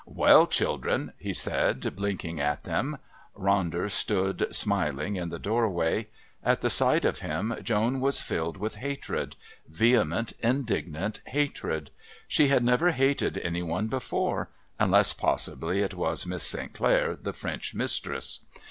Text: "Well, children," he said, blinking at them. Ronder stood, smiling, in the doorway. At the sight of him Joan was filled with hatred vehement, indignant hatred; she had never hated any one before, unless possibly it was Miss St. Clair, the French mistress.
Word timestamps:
"Well, 0.07 0.47
children," 0.47 1.13
he 1.19 1.31
said, 1.31 1.95
blinking 1.95 2.39
at 2.39 2.63
them. 2.63 2.97
Ronder 3.37 3.87
stood, 3.87 4.47
smiling, 4.49 5.15
in 5.15 5.29
the 5.29 5.37
doorway. 5.37 6.07
At 6.43 6.61
the 6.61 6.71
sight 6.71 7.05
of 7.05 7.19
him 7.19 7.53
Joan 7.61 7.99
was 7.99 8.19
filled 8.19 8.57
with 8.57 8.77
hatred 8.77 9.35
vehement, 9.69 10.33
indignant 10.39 11.21
hatred; 11.27 11.91
she 12.27 12.47
had 12.47 12.63
never 12.63 12.89
hated 12.89 13.37
any 13.37 13.61
one 13.61 13.85
before, 13.89 14.49
unless 14.79 15.13
possibly 15.13 15.81
it 15.81 15.93
was 15.93 16.25
Miss 16.25 16.41
St. 16.41 16.73
Clair, 16.73 17.15
the 17.15 17.31
French 17.31 17.75
mistress. 17.75 18.39